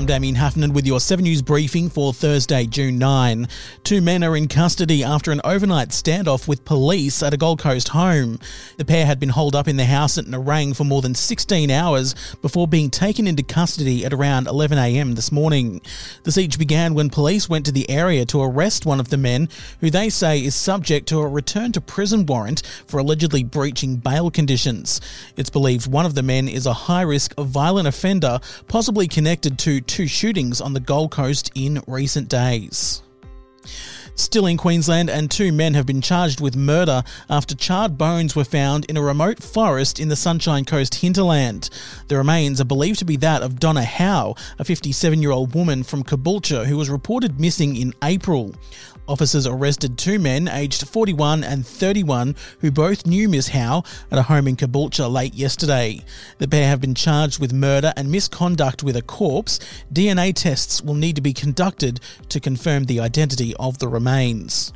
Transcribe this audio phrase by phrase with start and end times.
[0.00, 3.46] I'm Damien Heffernan with your 7 News briefing for Thursday, June 9.
[3.84, 7.88] Two men are in custody after an overnight standoff with police at a Gold Coast
[7.88, 8.38] home.
[8.78, 11.70] The pair had been holed up in their house at Nerang for more than 16
[11.70, 15.82] hours before being taken into custody at around 11am this morning.
[16.22, 19.50] The siege began when police went to the area to arrest one of the men,
[19.80, 24.30] who they say is subject to a return to prison warrant for allegedly breaching bail
[24.30, 24.98] conditions.
[25.36, 29.82] It's believed one of the men is a high risk violent offender, possibly connected to
[29.90, 33.02] two shootings on the Gold Coast in recent days.
[34.14, 38.44] Still in Queensland, and two men have been charged with murder after charred bones were
[38.44, 41.70] found in a remote forest in the Sunshine Coast hinterland.
[42.08, 45.82] The remains are believed to be that of Donna Howe, a 57 year old woman
[45.82, 48.54] from Caboolture who was reported missing in April.
[49.08, 54.22] Officers arrested two men aged 41 and 31 who both knew Miss Howe at a
[54.22, 56.04] home in Caboolture late yesterday.
[56.38, 59.58] The pair have been charged with murder and misconduct with a corpse.
[59.92, 64.72] DNA tests will need to be conducted to confirm the identity of the remains remains.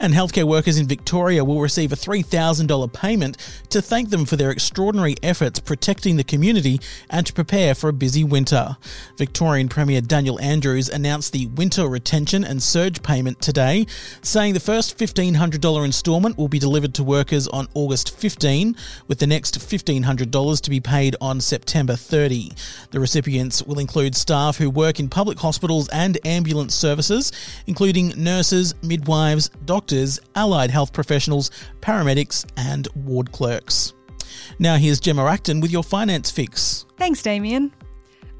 [0.00, 3.36] And healthcare workers in Victoria will receive a $3,000 payment
[3.70, 6.80] to thank them for their extraordinary efforts protecting the community
[7.10, 8.76] and to prepare for a busy winter.
[9.16, 13.86] Victorian Premier Daniel Andrews announced the winter retention and surge payment today,
[14.22, 18.76] saying the first $1,500 instalment will be delivered to workers on August 15,
[19.08, 22.52] with the next $1,500 to be paid on September 30.
[22.90, 27.32] The recipients will include staff who work in public hospitals and ambulance services,
[27.66, 31.50] including nurses, midwives, doctors, allied health professionals,
[31.80, 33.94] paramedics, and ward clerks.
[34.58, 36.86] Now here's Gemma Acton with your finance fix.
[36.96, 37.72] Thanks, Damien.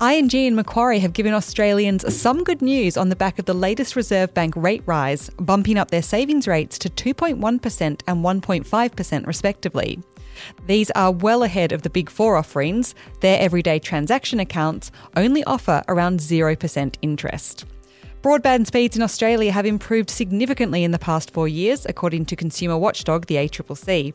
[0.03, 3.95] ING and Macquarie have given Australians some good news on the back of the latest
[3.95, 10.03] Reserve Bank rate rise, bumping up their savings rates to 2.1% and 1.5% respectively.
[10.67, 12.95] These are well ahead of the Big Four offerings.
[13.21, 17.65] Their everyday transaction accounts only offer around 0% interest.
[18.25, 22.79] Broadband speeds in Australia have improved significantly in the past four years, according to consumer
[22.79, 24.15] watchdog the ACCC.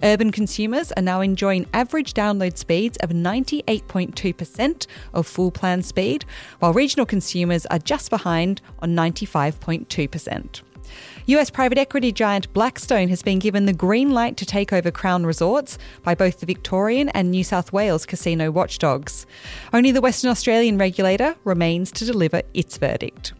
[0.00, 6.24] Urban consumers are now enjoying average download speeds of 98.2% of full plan speed,
[6.60, 10.60] while regional consumers are just behind on 95.2%.
[11.26, 15.26] US private equity giant Blackstone has been given the green light to take over Crown
[15.26, 19.26] Resorts by both the Victorian and New South Wales casino watchdogs.
[19.72, 23.32] Only the Western Australian regulator remains to deliver its verdict.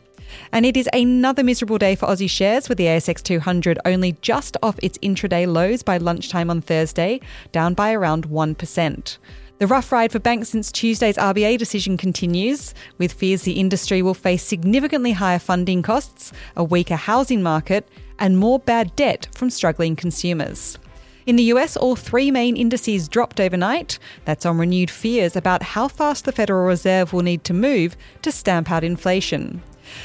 [0.53, 4.57] And it is another miserable day for Aussie shares, with the ASX 200 only just
[4.63, 7.21] off its intraday lows by lunchtime on Thursday,
[7.53, 9.19] down by around 1%.
[9.59, 14.15] The rough ride for banks since Tuesday's RBA decision continues, with fears the industry will
[14.15, 17.89] face significantly higher funding costs, a weaker housing market,
[18.21, 20.79] and more bad debt from struggling consumers.
[21.27, 23.99] In the US, all three main indices dropped overnight.
[24.25, 28.33] That's on renewed fears about how fast the Federal Reserve will need to move to
[28.33, 29.63] stamp out inflation.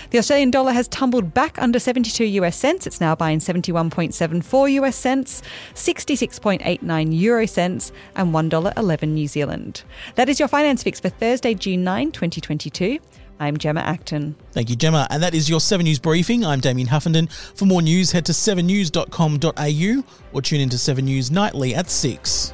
[0.10, 2.88] The Australian dollar has tumbled back under 72 US cents.
[2.88, 5.42] It's now buying 71.74 US cents,
[5.74, 9.84] 66.89 euro cents, and $1.11 New Zealand.
[10.16, 13.00] That is your finance fix for Thursday, June 9, 2022.
[13.40, 14.36] I'm Gemma Acton.
[14.52, 15.08] Thank you, Gemma.
[15.10, 16.46] And that is your 7 News briefing.
[16.46, 17.28] I'm Damien Heffernan.
[17.28, 22.54] For more news, head to 7news.com.au or tune into 7 News nightly at 6.